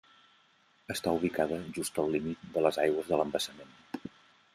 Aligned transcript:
Està 0.93 1.11
ubicada 1.17 1.59
just 1.75 1.99
al 2.05 2.09
límit 2.15 2.47
de 2.57 2.65
les 2.69 2.81
aigües 2.85 3.13
de 3.13 3.21
l'embassament. 3.21 4.03